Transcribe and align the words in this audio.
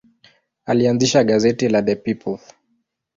Alianzisha 0.65 1.23
gazeti 1.23 1.69
la 1.69 1.81
The 1.83 1.95
People. 1.95 2.39